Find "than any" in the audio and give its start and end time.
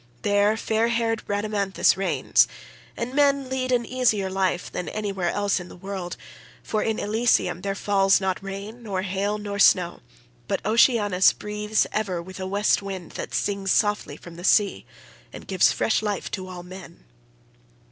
4.71-5.11